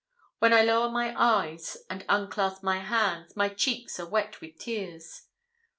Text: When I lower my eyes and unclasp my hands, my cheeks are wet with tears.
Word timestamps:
When 0.39 0.51
I 0.51 0.63
lower 0.63 0.89
my 0.89 1.13
eyes 1.15 1.77
and 1.87 2.03
unclasp 2.09 2.63
my 2.63 2.79
hands, 2.79 3.35
my 3.35 3.49
cheeks 3.49 3.99
are 3.99 4.07
wet 4.09 4.41
with 4.41 4.57
tears. 4.57 5.27